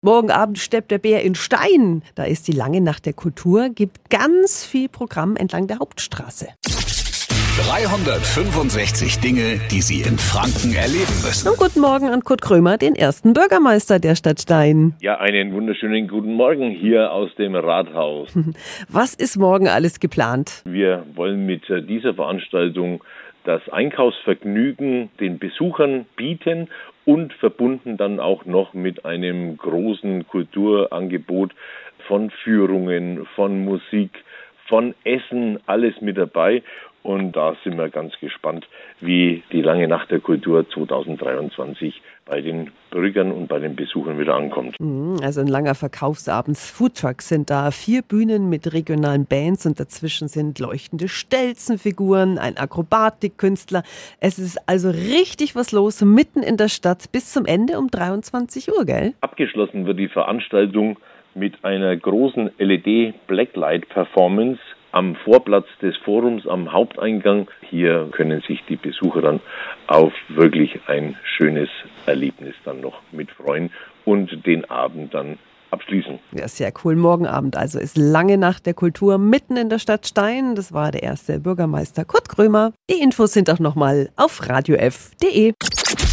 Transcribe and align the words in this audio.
Morgen 0.00 0.30
Abend 0.30 0.60
steppt 0.60 0.92
der 0.92 0.98
Bär 0.98 1.22
in 1.22 1.34
Stein. 1.34 2.02
Da 2.14 2.22
ist 2.22 2.46
die 2.46 2.52
lange 2.52 2.80
Nacht 2.80 3.04
der 3.04 3.14
Kultur, 3.14 3.68
gibt 3.68 4.10
ganz 4.10 4.64
viel 4.64 4.88
Programm 4.88 5.34
entlang 5.34 5.66
der 5.66 5.80
Hauptstraße. 5.80 6.46
365 7.66 9.18
Dinge, 9.18 9.58
die 9.72 9.82
Sie 9.82 10.02
in 10.02 10.16
Franken 10.16 10.72
erleben 10.76 11.20
müssen. 11.24 11.48
Und 11.48 11.56
guten 11.56 11.80
Morgen 11.80 12.10
an 12.10 12.22
Kurt 12.22 12.42
Krömer, 12.42 12.78
den 12.78 12.94
ersten 12.94 13.32
Bürgermeister 13.32 13.98
der 13.98 14.14
Stadt 14.14 14.40
Stein. 14.40 14.94
Ja, 15.00 15.18
einen 15.18 15.52
wunderschönen 15.52 16.06
guten 16.06 16.34
Morgen 16.34 16.70
hier 16.70 17.10
aus 17.10 17.34
dem 17.34 17.56
Rathaus. 17.56 18.32
Was 18.88 19.14
ist 19.14 19.36
morgen 19.36 19.66
alles 19.66 19.98
geplant? 19.98 20.62
Wir 20.64 21.04
wollen 21.16 21.44
mit 21.44 21.64
dieser 21.88 22.14
Veranstaltung 22.14 23.02
das 23.42 23.68
Einkaufsvergnügen 23.70 25.10
den 25.18 25.40
Besuchern 25.40 26.06
bieten 26.14 26.68
und 27.08 27.32
verbunden 27.32 27.96
dann 27.96 28.20
auch 28.20 28.44
noch 28.44 28.74
mit 28.74 29.06
einem 29.06 29.56
großen 29.56 30.28
Kulturangebot 30.28 31.54
von 32.06 32.28
Führungen, 32.28 33.24
von 33.34 33.64
Musik, 33.64 34.10
von 34.66 34.94
Essen, 35.04 35.58
alles 35.64 35.98
mit 36.02 36.18
dabei. 36.18 36.62
Und 37.02 37.32
da 37.32 37.56
sind 37.64 37.78
wir 37.78 37.88
ganz 37.88 38.12
gespannt, 38.20 38.68
wie 39.00 39.42
die 39.52 39.62
lange 39.62 39.88
Nacht 39.88 40.10
der 40.10 40.20
Kultur 40.20 40.68
2023 40.68 42.02
bei 42.26 42.42
den 42.42 42.72
Bürgern 42.90 43.32
und 43.32 43.48
bei 43.48 43.58
den 43.58 43.76
Besuchern 43.76 44.18
wieder 44.18 44.34
ankommt. 44.34 44.76
Mhm, 44.80 45.16
also 45.22 45.40
ein 45.40 45.46
langer 45.46 45.74
Verkaufsabend. 45.74 46.58
Foodtrucks 46.58 47.28
sind 47.28 47.50
da, 47.50 47.70
vier 47.70 48.02
Bühnen 48.02 48.48
mit 48.48 48.72
regionalen 48.72 49.26
Bands 49.26 49.66
und 49.66 49.78
dazwischen 49.78 50.28
sind 50.28 50.58
leuchtende 50.58 51.08
Stelzenfiguren, 51.08 52.38
ein 52.38 52.56
Akrobatikkünstler. 52.56 53.82
Es 54.20 54.38
ist 54.38 54.58
also 54.66 54.90
richtig 54.90 55.54
was 55.54 55.72
los, 55.72 56.02
mitten 56.02 56.42
in 56.42 56.56
der 56.56 56.68
Stadt 56.68 57.10
bis 57.12 57.32
zum 57.32 57.46
Ende 57.46 57.78
um 57.78 57.88
23 57.88 58.70
Uhr, 58.72 58.84
gell? 58.84 59.14
Abgeschlossen 59.20 59.86
wird 59.86 59.98
die 59.98 60.08
Veranstaltung 60.08 60.98
mit 61.34 61.64
einer 61.64 61.96
großen 61.96 62.50
LED 62.58 63.14
Blacklight 63.26 63.88
Performance 63.88 64.60
am 64.92 65.16
Vorplatz 65.16 65.66
des 65.82 65.96
Forums 65.98 66.46
am 66.46 66.72
Haupteingang. 66.72 67.48
Hier 67.62 68.08
können 68.12 68.42
sich 68.46 68.62
die 68.68 68.76
Besucher 68.76 69.22
dann 69.22 69.40
auf 69.86 70.12
wirklich 70.28 70.80
ein 70.86 71.16
schönes 71.24 71.68
Erlebnis 72.06 72.54
dann 72.64 72.80
noch 72.80 73.00
mit 73.12 73.30
freuen 73.30 73.70
und 74.04 74.46
den 74.46 74.68
Abend 74.70 75.14
dann 75.14 75.38
abschließen. 75.70 76.18
Ja, 76.32 76.48
sehr 76.48 76.72
cool. 76.84 76.96
Morgen 76.96 77.26
Abend 77.26 77.56
also 77.56 77.78
ist 77.78 77.98
lange 77.98 78.38
Nacht 78.38 78.66
der 78.66 78.74
Kultur 78.74 79.18
mitten 79.18 79.56
in 79.56 79.68
der 79.68 79.78
Stadt 79.78 80.06
Stein. 80.06 80.54
Das 80.54 80.72
war 80.72 80.90
der 80.90 81.02
erste 81.02 81.40
Bürgermeister 81.40 82.04
Kurt 82.04 82.28
Krömer. 82.28 82.72
Die 82.90 83.02
Infos 83.02 83.32
sind 83.32 83.50
auch 83.50 83.58
nochmal 83.58 84.08
auf 84.16 84.48
radiof.de. 84.48 85.52